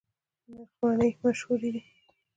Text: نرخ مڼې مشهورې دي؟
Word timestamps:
نرخ 0.51 0.71
مڼې 0.79 1.09
مشهورې 1.23 1.69
دي؟ 1.73 1.81